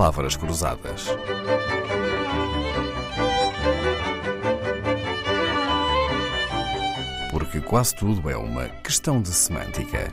Palavras 0.00 0.34
Cruzadas. 0.34 1.08
Porque 7.30 7.60
quase 7.60 7.94
tudo 7.96 8.30
é 8.30 8.34
uma 8.34 8.66
questão 8.82 9.20
de 9.20 9.28
semântica. 9.28 10.10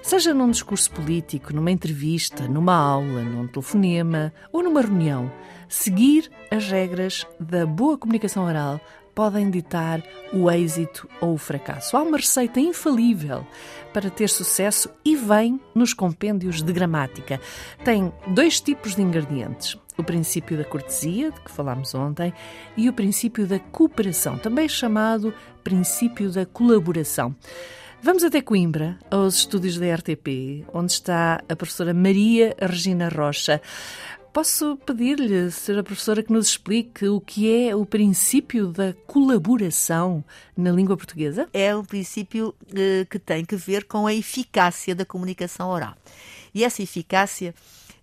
Seja 0.00 0.32
num 0.32 0.50
discurso 0.50 0.90
político, 0.92 1.52
numa 1.52 1.70
entrevista, 1.70 2.48
numa 2.48 2.74
aula, 2.74 3.20
num 3.20 3.46
telefonema 3.46 4.32
ou 4.50 4.62
numa 4.62 4.80
reunião, 4.80 5.30
seguir 5.68 6.30
as 6.50 6.70
regras 6.70 7.26
da 7.38 7.66
boa 7.66 7.98
comunicação 7.98 8.46
oral 8.46 8.80
podem 9.14 9.50
ditar 9.50 10.02
o 10.32 10.50
êxito 10.50 11.08
ou 11.20 11.34
o 11.34 11.38
fracasso. 11.38 11.96
Há 11.96 12.02
uma 12.02 12.16
receita 12.16 12.60
infalível 12.60 13.46
para 13.92 14.10
ter 14.10 14.28
sucesso 14.28 14.90
e 15.04 15.14
vem 15.14 15.60
nos 15.74 15.94
compêndios 15.94 16.62
de 16.62 16.72
gramática. 16.72 17.40
Tem 17.84 18.12
dois 18.28 18.60
tipos 18.60 18.96
de 18.96 19.02
ingredientes: 19.02 19.78
o 19.96 20.02
princípio 20.02 20.56
da 20.56 20.64
cortesia, 20.64 21.30
de 21.30 21.40
que 21.40 21.50
falámos 21.50 21.94
ontem, 21.94 22.32
e 22.76 22.88
o 22.88 22.92
princípio 22.92 23.46
da 23.46 23.58
cooperação, 23.58 24.36
também 24.36 24.68
chamado 24.68 25.32
princípio 25.62 26.30
da 26.30 26.44
colaboração. 26.44 27.34
Vamos 28.02 28.22
até 28.22 28.42
Coimbra, 28.42 28.98
aos 29.10 29.36
estúdios 29.36 29.78
da 29.78 29.94
RTP, 29.94 30.66
onde 30.74 30.92
está 30.92 31.40
a 31.48 31.56
professora 31.56 31.94
Maria 31.94 32.54
Regina 32.60 33.08
Rocha. 33.08 33.62
Posso 34.34 34.76
pedir-lhe, 34.78 35.46
Sra. 35.46 35.84
Professora, 35.84 36.20
que 36.20 36.32
nos 36.32 36.48
explique 36.48 37.06
o 37.06 37.20
que 37.20 37.68
é 37.68 37.76
o 37.76 37.86
princípio 37.86 38.66
da 38.66 38.92
colaboração 39.06 40.24
na 40.56 40.72
língua 40.72 40.96
portuguesa? 40.96 41.48
É 41.52 41.74
um 41.76 41.84
princípio 41.84 42.52
eh, 42.74 43.06
que 43.08 43.20
tem 43.20 43.44
que 43.44 43.54
ver 43.54 43.84
com 43.84 44.08
a 44.08 44.12
eficácia 44.12 44.92
da 44.92 45.06
comunicação 45.06 45.68
oral. 45.68 45.94
E 46.52 46.64
essa 46.64 46.82
eficácia, 46.82 47.54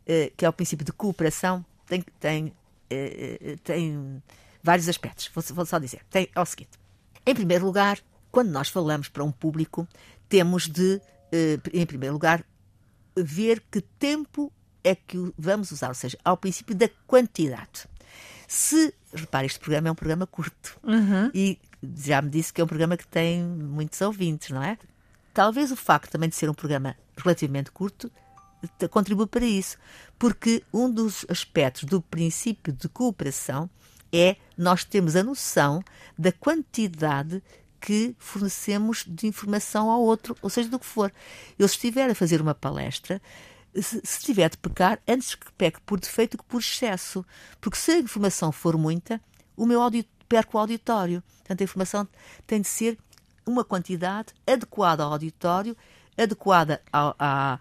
eh, 0.07 0.31
que 0.37 0.45
é 0.45 0.47
o 0.47 0.53
princípio 0.53 0.85
de 0.85 0.93
cooperação, 0.93 1.65
tem, 1.85 2.01
tem, 2.17 2.53
eh, 2.89 3.57
tem 3.61 4.23
vários 4.63 4.87
aspectos. 4.87 5.29
Vou, 5.35 5.43
vou 5.53 5.65
só 5.65 5.79
dizer. 5.79 5.99
Tem, 6.09 6.29
é 6.33 6.39
o 6.39 6.45
seguinte: 6.45 6.79
em 7.25 7.35
primeiro 7.35 7.65
lugar, 7.65 7.99
quando 8.31 8.51
nós 8.51 8.69
falamos 8.69 9.09
para 9.09 9.21
um 9.21 9.33
público, 9.33 9.85
temos 10.29 10.69
de, 10.69 11.01
em 11.73 11.85
primeiro 11.85 12.13
lugar, 12.13 12.41
ver 13.17 13.61
que 13.69 13.81
tempo 13.81 14.49
é 14.83 14.95
que 14.95 15.17
vamos 15.37 15.71
usar, 15.71 15.89
ou 15.89 15.93
seja, 15.93 16.17
ao 16.23 16.37
princípio 16.37 16.75
da 16.75 16.89
quantidade. 17.07 17.87
Se, 18.47 18.93
repare, 19.13 19.45
este 19.45 19.59
programa 19.59 19.87
é 19.87 19.91
um 19.91 19.95
programa 19.95 20.27
curto 20.27 20.77
Uhum. 20.83 21.31
e 21.33 21.57
já 21.97 22.21
me 22.21 22.29
disse 22.29 22.51
que 22.51 22.59
é 22.59 22.63
um 22.63 22.67
programa 22.67 22.97
que 22.97 23.07
tem 23.07 23.41
muitos 23.43 23.99
ouvintes, 24.01 24.49
não 24.49 24.61
é? 24.61 24.77
Talvez 25.33 25.71
o 25.71 25.75
facto 25.75 26.11
também 26.11 26.27
de 26.29 26.35
ser 26.35 26.49
um 26.49 26.53
programa 26.53 26.95
relativamente 27.17 27.71
curto 27.71 28.11
te- 28.77 28.87
contribua 28.89 29.25
para 29.25 29.45
isso, 29.45 29.77
porque 30.19 30.63
um 30.73 30.91
dos 30.91 31.25
aspectos 31.29 31.85
do 31.85 32.01
princípio 32.01 32.73
de 32.73 32.89
cooperação 32.89 33.69
é 34.11 34.35
nós 34.57 34.83
termos 34.83 35.15
a 35.15 35.23
noção 35.23 35.81
da 36.17 36.31
quantidade 36.31 37.41
que 37.79 38.13
fornecemos 38.19 39.03
de 39.07 39.25
informação 39.25 39.89
ao 39.89 40.01
outro, 40.01 40.35
ou 40.41 40.49
seja, 40.49 40.69
do 40.69 40.77
que 40.77 40.85
for. 40.85 41.11
Eu, 41.57 41.67
se 41.67 41.75
estiver 41.75 42.09
a 42.09 42.13
fazer 42.15 42.39
uma 42.41 42.53
palestra, 42.53 43.19
se, 43.79 44.01
tiver 44.19 44.49
de 44.49 44.57
pecar, 44.57 44.99
antes 45.07 45.35
que 45.35 45.51
peque 45.53 45.79
por 45.81 45.99
defeito 45.99 46.37
que 46.37 46.43
por 46.43 46.59
excesso. 46.59 47.25
Porque 47.59 47.77
se 47.77 47.91
a 47.91 47.99
informação 47.99 48.51
for 48.51 48.77
muita, 48.77 49.21
o 49.55 49.65
meu 49.65 49.81
perco 50.27 50.57
o 50.57 50.59
auditório. 50.59 51.21
Portanto, 51.39 51.61
a 51.61 51.63
informação 51.63 52.07
tem 52.47 52.61
de 52.61 52.67
ser 52.67 52.97
uma 53.45 53.63
quantidade 53.63 54.33
adequada 54.47 55.03
ao 55.03 55.11
auditório, 55.11 55.75
adequada 56.17 56.81
à, 56.91 57.15
à- 57.19 57.59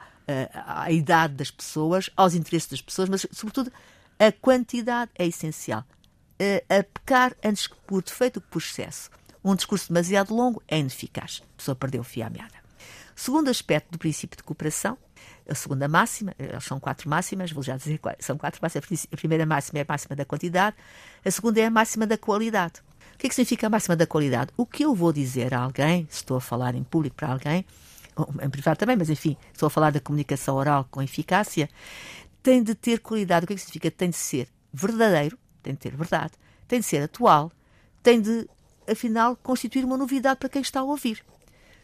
à 0.85 0.93
idade 0.93 1.35
das 1.35 1.51
pessoas, 1.51 2.09
aos 2.17 2.35
interesses 2.35 2.69
das 2.69 2.81
pessoas, 2.81 3.09
mas, 3.09 3.27
sobretudo, 3.33 3.73
a 4.19 4.31
quantidade 4.31 5.11
é 5.19 5.27
essencial. 5.27 5.85
A, 6.71 6.79
a 6.79 6.83
pecar 6.85 7.35
antes 7.45 7.67
que 7.67 7.77
por 7.87 8.03
defeito 8.03 8.41
que 8.41 8.47
por 8.49 8.59
excesso. 8.59 9.11
Um 9.43 9.55
discurso 9.55 9.89
demasiado 9.89 10.35
longo 10.35 10.63
é 10.69 10.79
ineficaz. 10.79 11.43
A 11.55 11.57
pessoa 11.57 11.75
perdeu 11.75 12.03
o 12.03 12.05
fio 12.05 12.27
à 12.27 12.31
meada. 12.31 12.55
Segundo 13.17 13.49
aspecto 13.49 13.91
do 13.91 13.99
princípio 13.99 14.37
de 14.37 14.43
cooperação, 14.43 14.97
a 15.49 15.55
segunda 15.55 15.89
máxima, 15.89 16.35
são 16.61 16.79
quatro 16.79 17.09
máximas, 17.09 17.51
vou 17.51 17.63
já 17.63 17.77
dizer 17.77 17.99
quais, 17.99 18.19
são 18.21 18.39
quatro 18.39 18.61
máximas. 18.63 19.07
A 19.13 19.17
primeira 19.17 19.45
máxima 19.45 19.81
é 19.81 19.83
a 19.83 19.87
máxima 19.89 20.15
da 20.15 20.25
quantidade, 20.25 20.77
a 21.25 21.31
segunda 21.31 21.61
é 21.61 21.67
a 21.67 21.71
máxima 21.71 22.07
da 22.07 22.17
qualidade. 22.17 22.81
O 23.15 23.19
que 23.19 23.27
é 23.27 23.29
que 23.29 23.35
significa 23.35 23.67
a 23.67 23.71
máxima 23.71 23.97
da 23.97 24.07
qualidade? 24.07 24.51
O 24.57 24.65
que 24.65 24.85
eu 24.85 24.95
vou 24.95 25.13
dizer 25.13 25.53
a 25.53 25.61
alguém, 25.61 26.07
se 26.09 26.19
estou 26.19 26.37
a 26.37 26.41
falar 26.41 26.75
em 26.75 26.83
público 26.83 27.17
para 27.17 27.29
alguém, 27.33 27.67
em 28.43 28.51
privado 28.51 28.79
também, 28.79 28.97
mas 28.97 29.11
enfim, 29.11 29.37
estou 29.53 29.67
a 29.67 29.71
falar 29.71 29.91
da 29.91 30.01
comunicação 30.01 30.57
oral 30.57 30.87
com 30.91 31.03
eficácia, 31.03 31.69
tem 32.43 32.63
de 32.63 32.75
ter 32.75 33.01
qualidade. 33.01 33.45
O 33.45 33.47
que 33.47 33.53
é 33.53 33.57
que 33.57 33.61
significa? 33.61 33.91
Tem 33.91 34.11
de 34.11 34.17
ser 34.17 34.49
verdadeiro, 34.73 35.39
tem 35.63 35.75
de 35.75 35.81
ter 35.81 35.95
verdade, 35.95 36.33
tem 36.67 36.81
de 36.81 36.87
ser 36.87 37.03
atual, 37.03 37.53
tem 38.03 38.21
de, 38.21 38.49
afinal, 38.91 39.37
constituir 39.37 39.85
uma 39.85 39.97
novidade 39.97 40.39
para 40.39 40.49
quem 40.49 40.63
está 40.63 40.81
a 40.81 40.85
ouvir. 40.85 41.23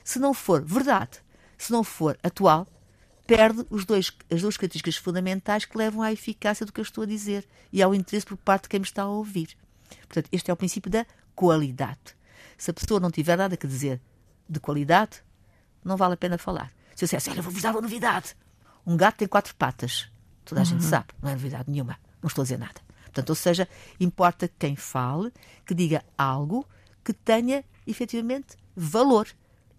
Se 0.03 0.19
não 0.19 0.33
for 0.33 0.63
verdade, 0.63 1.19
se 1.59 1.73
não 1.73 1.85
for 1.85 2.19
atual, 2.23 2.67
perde 3.26 3.66
os 3.70 3.84
dois, 3.84 4.12
as 4.31 4.42
duas 4.42 4.56
características 4.56 4.97
fundamentais 4.97 5.64
que 5.64 5.76
levam 5.76 6.03
à 6.03 6.12
eficácia 6.12 6.64
do 6.64 6.72
que 6.72 6.81
eu 6.81 6.84
estou 6.84 7.03
a 7.03 7.06
dizer 7.06 7.47
e 7.72 7.82
ao 7.82 7.94
interesse 7.94 8.26
por 8.26 8.37
parte 8.37 8.64
de 8.64 8.69
quem 8.70 8.81
me 8.81 8.87
está 8.87 9.03
a 9.03 9.09
ouvir. 9.09 9.56
Portanto, 10.03 10.28
este 10.32 10.50
é 10.50 10.54
o 10.54 10.56
princípio 10.56 10.91
da 10.91 11.06
qualidade. 11.34 12.16
Se 12.56 12.70
a 12.70 12.75
pessoa 12.75 13.00
não 13.00 13.10
tiver 13.10 13.37
nada 13.37 13.59
a 13.60 13.66
dizer 13.66 14.00
de 14.48 14.60
qualidade, 14.60 15.22
não 15.84 15.97
vale 15.97 16.14
a 16.14 16.16
pena 16.16 16.38
falar. 16.38 16.72
Se 16.94 17.04
eu 17.04 17.06
dissesse, 17.06 17.31
olha, 17.31 17.42
vou-vos 17.42 17.60
dar 17.60 17.72
uma 17.72 17.82
novidade. 17.82 18.34
Um 18.87 18.97
gato 18.97 19.16
tem 19.16 19.28
quatro 19.28 19.54
patas. 19.54 20.08
Toda 20.44 20.60
a 20.60 20.64
gente 20.64 20.84
sabe, 20.84 21.08
não 21.20 21.28
é 21.28 21.32
novidade 21.32 21.70
nenhuma. 21.70 21.98
Não 22.22 22.28
estou 22.28 22.43
a 22.43 22.44
dizer 22.44 22.58
nada. 22.58 22.81
Portanto, 23.04 23.31
ou 23.31 23.34
seja, 23.34 23.69
importa 23.98 24.48
quem 24.58 24.76
fale, 24.76 25.32
que 25.64 25.75
diga 25.75 26.04
algo 26.16 26.66
que 27.04 27.12
tenha 27.12 27.64
efetivamente 27.87 28.56
valor. 28.75 29.26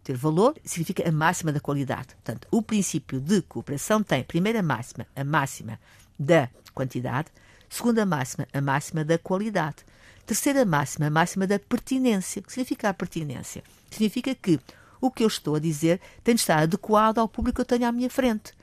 Ter 0.07 0.15
valor 0.15 0.55
significa 0.63 1.05
a 1.05 1.11
máxima 1.11 1.51
da 1.51 1.59
qualidade. 1.59 2.15
Portanto, 2.15 2.47
o 2.49 2.61
princípio 2.61 3.19
de 3.19 3.41
cooperação 3.41 4.01
tem, 4.01 4.23
primeira 4.23 4.63
máxima, 4.63 5.05
a 5.13 5.21
máxima 5.21 5.77
da 6.17 6.49
quantidade, 6.73 7.27
segunda 7.67 8.05
máxima, 8.05 8.47
a 8.53 8.61
máxima 8.61 9.03
da 9.03 9.17
qualidade, 9.17 9.83
terceira 10.25 10.63
máxima, 10.63 11.07
a 11.07 11.09
máxima 11.09 11.45
da 11.45 11.59
pertinência. 11.59 12.39
O 12.39 12.43
que 12.43 12.53
significa 12.53 12.87
a 12.87 12.93
pertinência? 12.93 13.61
Significa 13.91 14.33
que 14.33 14.61
o 15.01 15.11
que 15.11 15.25
eu 15.25 15.27
estou 15.27 15.55
a 15.55 15.59
dizer 15.59 15.99
tem 16.23 16.35
de 16.35 16.39
estar 16.39 16.59
adequado 16.59 17.17
ao 17.17 17.27
público 17.27 17.57
que 17.57 17.61
eu 17.63 17.65
tenho 17.65 17.89
à 17.89 17.91
minha 17.91 18.09
frente. 18.09 18.53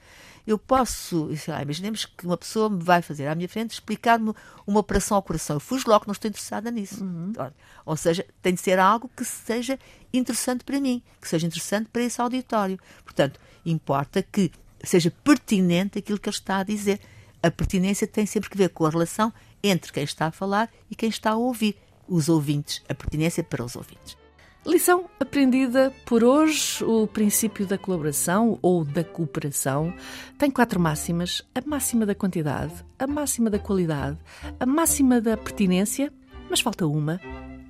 Eu 0.47 0.59
posso, 0.59 1.35
sei 1.37 1.55
lá, 1.55 1.63
imaginemos 1.63 2.05
que 2.05 2.27
uma 2.27 2.37
pessoa 2.37 2.69
me 2.69 2.83
vai 2.83 3.01
fazer 3.01 3.27
à 3.27 3.35
minha 3.35 3.49
frente 3.49 3.73
explicar-me 3.73 4.35
uma 4.67 4.81
operação 4.81 5.17
ao 5.17 5.23
coração. 5.23 5.57
Eu 5.57 5.61
fujo 5.61 5.89
logo, 5.89 6.05
não 6.07 6.13
estou 6.13 6.29
interessada 6.29 6.71
nisso. 6.71 7.05
Ora, 7.39 7.55
Ou 7.87 7.97
seja, 7.97 8.27
tem 8.43 8.53
de 8.53 8.61
ser 8.61 8.79
algo 8.79 9.11
que 9.17 9.25
seja 9.25 9.79
interessante 10.13 10.63
para 10.63 10.81
mim, 10.81 11.03
que 11.21 11.29
seja 11.29 11.47
interessante 11.47 11.89
para 11.89 12.03
esse 12.03 12.21
auditório. 12.21 12.79
Portanto, 13.05 13.41
importa 13.65 14.23
que 14.23 14.53
seja 14.83 15.11
pertinente 15.11 15.99
aquilo 15.99 16.19
que 16.19 16.29
ele 16.29 16.37
está 16.37 16.59
a 16.59 16.65
dizer. 16.65 17.01
A 17.43 17.51
pertinência 17.51 18.07
tem 18.07 18.27
sempre 18.27 18.51
que 18.51 18.57
ver 18.57 18.69
com 18.69 18.85
a 18.85 18.91
relação 18.91 19.33
entre 19.63 19.93
quem 19.93 20.05
está 20.05 20.27
a 20.27 20.33
falar 20.33 20.71
e 20.91 20.95
quem 20.95 21.09
está 21.09 21.31
a 21.31 21.37
ouvir. 21.37 21.77
Os 22.07 22.29
ouvintes, 22.29 22.83
a 22.87 22.95
pertinência 22.95 23.43
para 23.43 23.65
os 23.65 23.77
ouvintes. 23.77 24.24
Lição 24.67 25.05
aprendida 25.21 25.93
por 26.07 26.25
hoje: 26.25 26.83
o 26.85 27.07
princípio 27.07 27.67
da 27.67 27.77
colaboração 27.77 28.59
ou 28.63 28.85
da 28.85 29.05
cooperação 29.05 29.93
tem 30.39 30.51
quatro 30.51 30.81
máximas: 30.81 31.43
a 31.55 31.61
máxima 31.67 32.07
da 32.07 32.15
quantidade, 32.15 32.73
a 32.99 33.07
máxima 33.07 33.51
da 33.51 33.59
qualidade, 33.59 34.17
a 34.59 34.65
máxima 34.65 35.21
da 35.21 35.37
pertinência, 35.37 36.13
mas 36.49 36.61
falta 36.61 36.87
uma. 36.87 37.21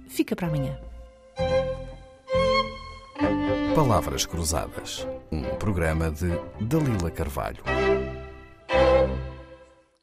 Fica 0.09 0.37
para 0.37 0.47
amanhã. 0.47 0.79
Palavras 3.75 4.25
Cruzadas. 4.25 5.05
Um 5.33 5.43
programa 5.57 6.09
de 6.11 6.29
Dalila 6.61 7.11
Carvalho. 7.11 7.65